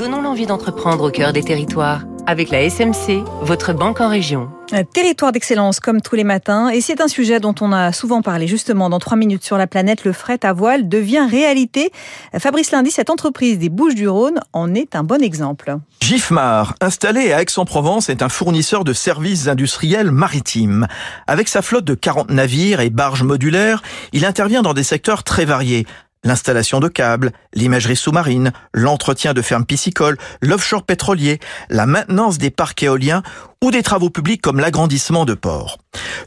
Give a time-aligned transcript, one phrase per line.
[0.00, 2.04] Donnons l'envie d'entreprendre au cœur des territoires.
[2.26, 4.48] Avec la SMC, votre banque en région.
[4.72, 6.70] Un territoire d'excellence comme tous les matins.
[6.70, 9.66] Et c'est un sujet dont on a souvent parlé justement dans 3 minutes sur la
[9.66, 10.04] planète.
[10.04, 11.92] Le fret à voile devient réalité.
[12.38, 15.76] Fabrice Lundi, cette entreprise des Bouches du Rhône en est un bon exemple.
[16.00, 20.86] Gifmar, installé à Aix-en-Provence, est un fournisseur de services industriels maritimes.
[21.26, 23.82] Avec sa flotte de 40 navires et barges modulaires,
[24.14, 25.84] il intervient dans des secteurs très variés
[26.24, 32.82] l'installation de câbles, l'imagerie sous-marine, l'entretien de fermes piscicoles, l'offshore pétrolier, la maintenance des parcs
[32.82, 33.22] éoliens
[33.62, 35.78] ou des travaux publics comme l'agrandissement de ports.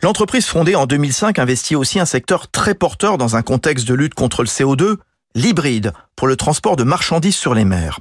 [0.01, 4.13] L'entreprise fondée en 2005 investit aussi un secteur très porteur dans un contexte de lutte
[4.13, 4.97] contre le CO2,
[5.35, 7.99] l'hybride pour le transport de marchandises sur les mers.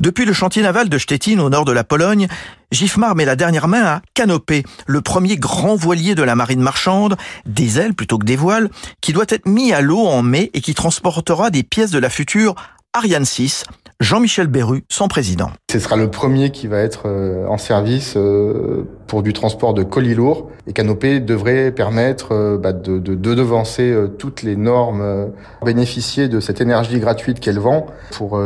[0.00, 2.28] Depuis le chantier naval de Stettin au nord de la Pologne,
[2.72, 7.16] Gifmar met la dernière main à Canopé, le premier grand voilier de la marine marchande,
[7.46, 8.70] des ailes plutôt que des voiles,
[9.00, 12.10] qui doit être mis à l'eau en mai et qui transportera des pièces de la
[12.10, 12.54] future
[12.92, 13.64] Ariane 6,
[14.00, 15.50] Jean-Michel Berru, son président.
[15.70, 19.84] Ce sera le premier qui va être euh, en service euh, pour du transport de
[19.84, 20.50] colis lourds.
[20.66, 25.30] Et Canopé devrait permettre euh, bah, de, de, de, devancer toutes les normes,
[25.64, 28.40] bénéficier de cette énergie gratuite qu'elle vend pour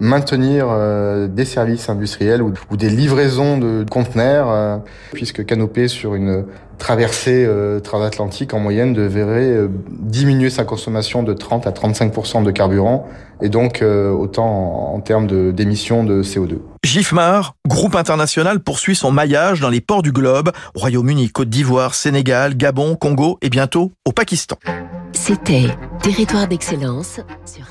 [0.00, 0.68] maintenir
[1.28, 4.80] des services industriels ou, ou, des livraisons de conteneurs,
[5.12, 6.44] puisque Canopé sur une
[6.78, 7.46] traversée
[7.82, 13.06] transatlantique en moyenne devrait diminuer sa consommation de 30 à 35% de carburant
[13.42, 16.58] et donc autant en, termes d'émissions de, CO2.
[16.90, 22.56] Gifmar, groupe international, poursuit son maillage dans les ports du globe, Royaume-Uni, Côte d'Ivoire, Sénégal,
[22.56, 24.56] Gabon, Congo et bientôt au Pakistan.
[25.12, 25.68] C'était
[26.02, 27.64] Territoire d'excellence sur